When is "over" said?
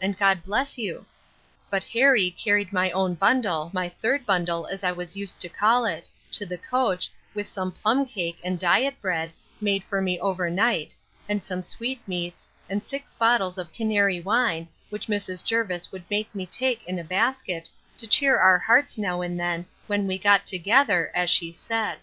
10.18-10.48